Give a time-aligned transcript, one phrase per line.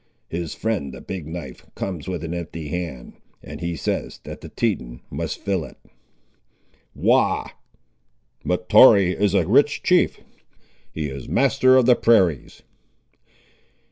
[0.29, 3.13] His friend the Big knife comes with an empty hand,
[3.43, 5.77] and he says that the Teton must fill it."
[6.95, 7.51] "Wagh!
[8.43, 10.19] Mahtoree is a rich chief.
[10.91, 12.63] He is master of the prairies."